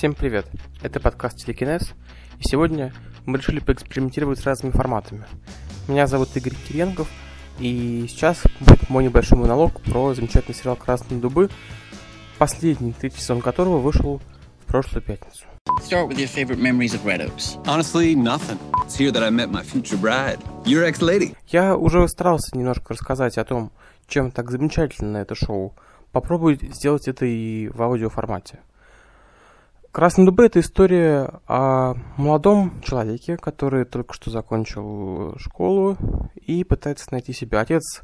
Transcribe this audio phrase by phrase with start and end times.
[0.00, 0.46] Всем привет!
[0.80, 1.92] Это подкаст Телекинез,
[2.38, 2.94] и сегодня
[3.26, 5.26] мы решили поэкспериментировать с разными форматами.
[5.88, 7.06] Меня зовут Игорь Киренгов,
[7.58, 11.50] и сейчас будет мой небольшой монолог про замечательный сериал «Красные дубы»,
[12.38, 14.22] последний, третий сезон которого вышел
[14.62, 15.44] в прошлую пятницу.
[15.82, 17.58] Start with your favorite memories of Red Oaks.
[17.66, 18.58] Honestly, nothing.
[18.86, 21.36] It's here that I met my future bride, your ex-lady.
[21.48, 23.70] Я уже старался немножко рассказать о том,
[24.08, 25.74] чем так замечательно это шоу.
[26.10, 28.60] Попробую сделать это и в аудиоформате.
[29.92, 35.96] «Красные дубы»— это история о молодом человеке, который только что закончил школу
[36.36, 37.58] и пытается найти себя.
[37.58, 38.02] Отец,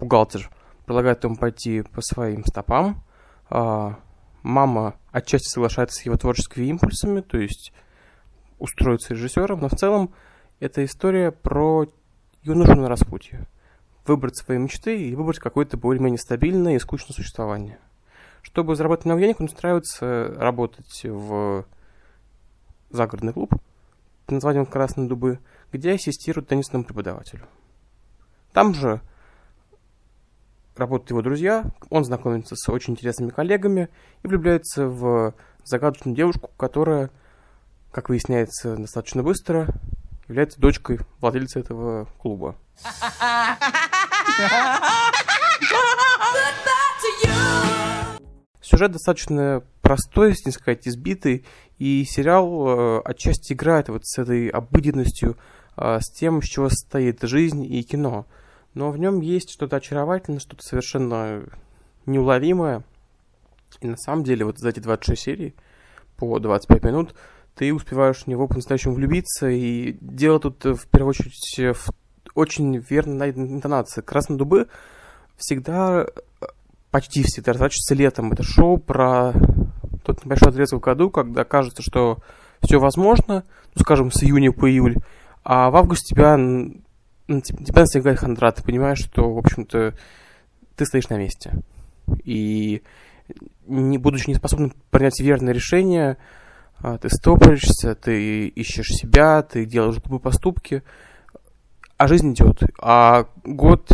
[0.00, 0.50] бухгалтер,
[0.84, 3.04] предлагает ему пойти по своим стопам.
[3.50, 4.00] А
[4.42, 7.72] мама отчасти соглашается с его творческими импульсами, то есть
[8.58, 10.12] устроиться режиссером, но в целом
[10.58, 11.86] это история про
[12.42, 13.46] юношу на распутье.
[14.08, 17.78] Выбрать свои мечты и выбрать какое-то более-менее стабильное и скучное существование.
[18.48, 21.66] Чтобы заработать много денег, он устраивается работать в
[22.88, 23.50] загородный клуб
[24.24, 25.38] под названием «Красные дубы»,
[25.70, 27.46] где ассистирует теннисному преподавателю.
[28.54, 29.02] Там же
[30.76, 33.90] работают его друзья, он знакомится с очень интересными коллегами
[34.22, 37.10] и влюбляется в загадочную девушку, которая,
[37.92, 39.68] как выясняется достаточно быстро,
[40.26, 42.56] является дочкой владельца этого клуба.
[48.78, 51.44] Сюжет достаточно простой, не сказать, избитый,
[51.80, 55.36] и сериал э, отчасти играет вот с этой обыденностью,
[55.76, 58.24] э, с тем, с чего состоит жизнь и кино.
[58.74, 61.42] Но в нем есть что-то очаровательное, что-то совершенно
[62.06, 62.84] неуловимое.
[63.80, 65.54] И на самом деле вот за эти 26 серий
[66.16, 67.16] по 25 минут
[67.56, 71.90] ты успеваешь в него по-настоящему влюбиться, и дело тут э, в первую очередь в
[72.36, 74.02] очень верно найденной интонации.
[74.02, 74.68] «Красные дубы»
[75.36, 76.06] всегда
[76.90, 78.32] почти всегда разворачивается летом.
[78.32, 79.32] Это шоу про
[80.04, 82.18] тот небольшой отрезок в году, когда кажется, что
[82.62, 83.44] все возможно,
[83.74, 84.96] ну, скажем, с июня по июль,
[85.44, 86.36] а в августе тебя,
[87.26, 89.94] тебя настигает хандра, ты понимаешь, что, в общем-то,
[90.76, 91.60] ты стоишь на месте.
[92.24, 92.82] И
[93.66, 96.16] не будучи неспособным принять верное решение,
[96.80, 100.82] а, ты стопоришься, ты ищешь себя, ты делаешь глупые поступки,
[101.96, 103.90] а жизнь идет, а год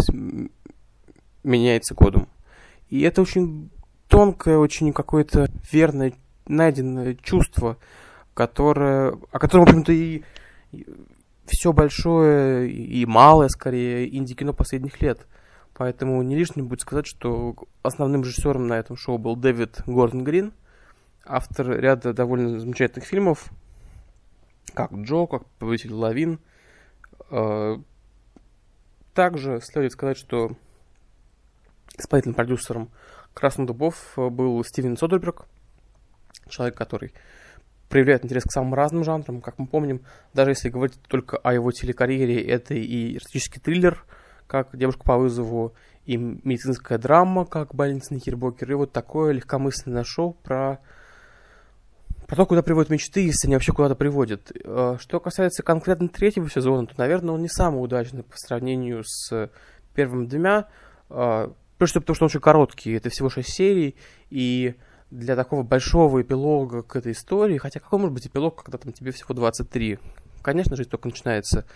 [1.42, 2.28] меняется годом.
[2.94, 3.70] И это очень
[4.06, 6.12] тонкое, очень какое-то верное,
[6.46, 7.76] найденное чувство,
[8.34, 10.22] которое, о котором, в общем-то, и,
[11.44, 15.26] все большое и малое, скорее, инди-кино последних лет.
[15.72, 20.52] Поэтому не лишним будет сказать, что основным режиссером на этом шоу был Дэвид Гордон Грин,
[21.26, 23.50] автор ряда довольно замечательных фильмов,
[24.72, 26.38] как Джо, как Повелитель Лавин.
[27.32, 27.76] Э,
[29.14, 30.52] также следует сказать, что
[31.96, 32.90] исполнительным продюсером
[33.32, 35.46] «Красных дубов» был Стивен Содерберг,
[36.48, 37.12] человек, который
[37.88, 39.40] проявляет интерес к самым разным жанрам.
[39.40, 40.02] Как мы помним,
[40.32, 44.04] даже если говорить только о его телекарьере, это и эротический триллер,
[44.46, 45.74] как «Девушка по вызову»,
[46.04, 50.80] и медицинская драма, как «Больница Никербокер», и вот такое легкомысленное шоу про,
[52.26, 54.52] про то, куда приводят мечты, если они вообще куда-то приводят.
[54.64, 59.50] Э, что касается конкретно третьего сезона, то, наверное, он не самый удачный по сравнению с
[59.94, 60.68] первыми двумя.
[61.78, 63.96] Прежде потому что он очень короткий, это всего 6 серий,
[64.30, 64.74] и
[65.10, 69.10] для такого большого эпилога к этой истории, хотя какой может быть эпилог, когда там тебе
[69.12, 69.98] всего 23?
[70.42, 71.66] Конечно, жизнь только начинается.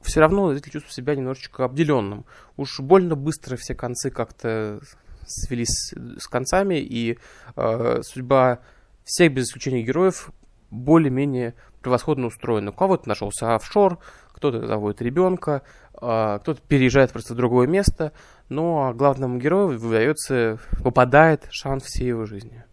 [0.00, 2.24] Все равно зритель чувствует себя немножечко обделенным.
[2.56, 4.80] Уж больно быстро все концы как-то
[5.26, 7.18] свелись с концами, и
[7.56, 8.60] э, судьба
[9.04, 10.30] всех без исключения героев
[10.70, 11.54] более-менее
[11.86, 12.72] превосходно устроена.
[12.72, 13.98] У кого-то нашелся офшор,
[14.32, 15.62] кто-то заводит ребенка,
[15.94, 18.10] э, кто-то переезжает просто в другое место,
[18.48, 22.64] но главному герою выдается, попадает шанс всей его жизни.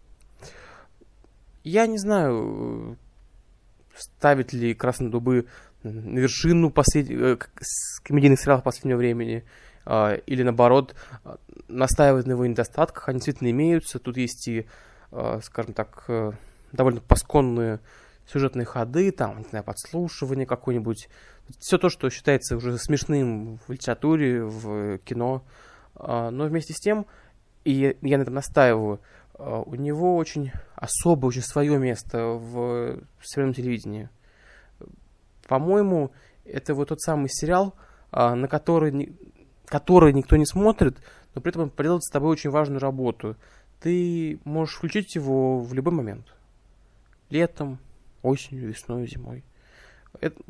[1.62, 2.98] Я не знаю,
[3.96, 5.46] ставить ли «Красные дубы»
[5.84, 7.08] на вершину послед...
[7.08, 7.38] Э,
[8.02, 9.44] комедийных сериалов последнего времени,
[9.86, 10.96] э, или наоборот,
[11.68, 13.08] настаивать на его недостатках.
[13.08, 14.00] Они действительно имеются.
[14.00, 14.66] Тут есть и,
[15.12, 16.04] э, скажем так,
[16.72, 17.78] довольно пасконные
[18.26, 21.08] сюжетные ходы, там, не знаю, подслушивание какое-нибудь.
[21.58, 25.44] Все то, что считается уже смешным в литературе, в кино.
[25.94, 27.06] А, но вместе с тем,
[27.64, 29.00] и я на этом настаиваю,
[29.34, 34.08] а, у него очень особое, очень свое место в современном телевидении.
[35.46, 36.12] По-моему,
[36.44, 37.74] это вот тот самый сериал,
[38.10, 39.14] а, на который,
[39.66, 40.96] который никто не смотрит,
[41.34, 43.36] но при этом он проделает с тобой очень важную работу.
[43.80, 46.26] Ты можешь включить его в любой момент.
[47.28, 47.78] Летом,
[48.24, 49.44] осенью, весной, зимой.
[50.20, 50.40] Это,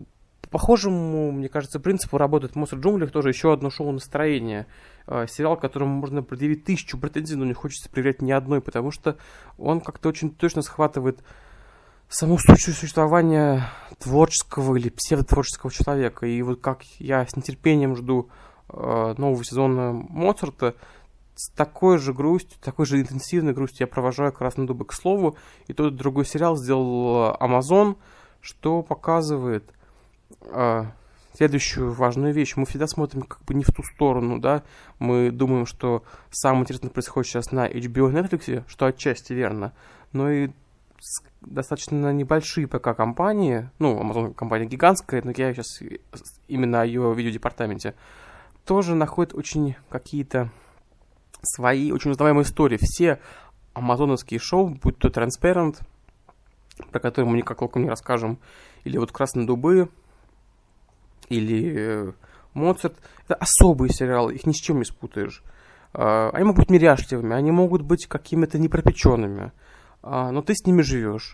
[0.42, 4.66] по похожему, мне кажется, принципу работает «Монстр джунглях» тоже еще одно шоу настроения.
[5.06, 9.18] Э, сериал, которому можно предъявить тысячу претензий, но не хочется проверять ни одной, потому что
[9.58, 11.22] он как-то очень точно схватывает
[12.08, 13.68] саму сущность существования
[13.98, 16.26] творческого или псевдотворческого человека.
[16.26, 18.30] И вот как я с нетерпением жду
[18.68, 20.74] э, нового сезона Моцарта,
[21.34, 25.36] с такой же грустью, такой же интенсивной грустью я провожаю «Красный дубы» к слову.
[25.66, 27.96] И тот другой сериал сделал Amazon,
[28.40, 29.64] что показывает
[30.42, 30.84] э,
[31.34, 32.54] следующую важную вещь.
[32.56, 34.62] Мы всегда смотрим как бы не в ту сторону, да.
[34.98, 39.72] Мы думаем, что самое интересное происходит сейчас на HBO и Netflix, что отчасти верно.
[40.12, 40.50] Но и
[41.40, 45.80] достаточно небольшие ПК-компании, ну, Amazon компания гигантская, но я сейчас
[46.48, 47.94] именно о ее видеодепартаменте,
[48.64, 50.50] тоже находят очень какие-то
[51.44, 52.78] свои очень узнаваемые истории.
[52.80, 53.20] Все
[53.74, 55.78] амазоновские шоу, будь то Transparent,
[56.90, 58.38] про который мы никак толком не расскажем,
[58.84, 59.88] или вот «Красные дубы»,
[61.28, 62.12] или э,
[62.54, 62.94] «Моцарт»,
[63.26, 65.42] это особые сериалы, их ни с чем не спутаешь.
[65.92, 69.52] Э, они могут быть неряшливыми, они могут быть какими-то непропеченными,
[70.02, 71.32] а, но ты с ними живешь.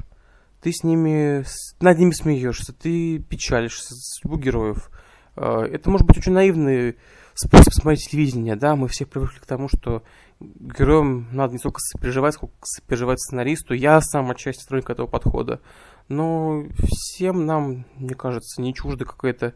[0.62, 1.44] Ты с ними,
[1.80, 4.90] над ними смеешься, ты печалишься судьбу героев.
[5.36, 6.96] А, это может быть очень наивный
[7.34, 10.02] способ смотреть телевидение, да, мы все привыкли к тому, что
[10.40, 13.74] героям надо не только сопереживать, сколько сопереживать сценаристу.
[13.74, 15.60] Я сам отчасти сторонник этого подхода.
[16.08, 19.54] Но всем нам, мне кажется, не чуждо какая-то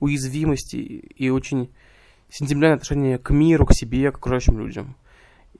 [0.00, 1.70] уязвимость и очень
[2.30, 4.96] сентиментальное отношение к миру, к себе, к окружающим людям.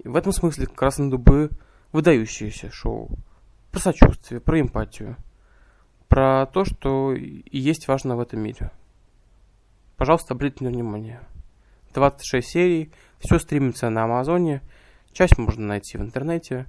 [0.02, 1.50] В этом смысле «Красные дубы»
[1.92, 3.10] выдающееся шоу.
[3.70, 5.16] Про сочувствие, про эмпатию.
[6.08, 8.70] Про то, что есть важно в этом мире.
[9.98, 11.20] Пожалуйста, обратите на внимание.
[11.92, 14.62] 26 серий, все стримится на Амазоне,
[15.12, 16.66] часть можно найти в интернете.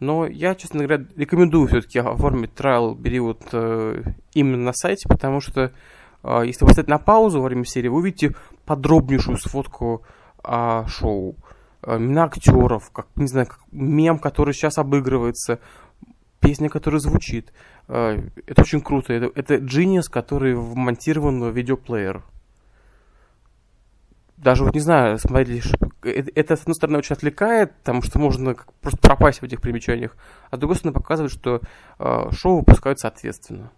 [0.00, 4.02] Но я, честно говоря, рекомендую все-таки оформить трайл период э,
[4.34, 5.72] именно на сайте, потому что
[6.24, 8.34] э, если вы поставите на паузу во время серии, вы увидите
[8.66, 10.04] подробнейшую сводку
[10.42, 11.36] о шоу.
[11.82, 15.60] Э, актеров, как, не знаю, как мем, который сейчас обыгрывается,
[16.40, 17.52] песня, которая звучит.
[17.86, 19.12] Э, это очень круто.
[19.12, 22.24] Это, это Genius, который вмонтирован в видеоплеер.
[24.38, 25.68] Даже вот не знаю, смотрите,
[26.02, 30.16] это, это, с одной стороны, очень отвлекает, потому что можно просто пропасть в этих примечаниях,
[30.50, 31.60] а с другой стороны, показывает, что
[31.98, 33.72] э, шоу выпускают соответственно.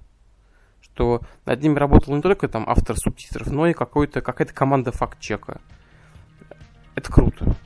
[0.82, 5.62] Что над ними работал не только там автор субтитров, но и какой-то, какая-то команда факт-чека.
[6.94, 7.56] Это круто.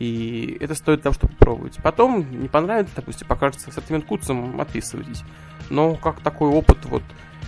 [0.00, 1.78] И это стоит того, чтобы попробовать.
[1.84, 5.22] Потом не понравится, допустим, покажется ассортимент куцем, отписывайтесь.
[5.70, 7.02] Но как такой опыт вот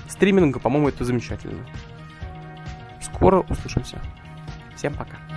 [0.09, 1.67] стриминга, по-моему, это замечательно.
[3.01, 4.01] Скоро услышимся.
[4.77, 5.36] Всем пока.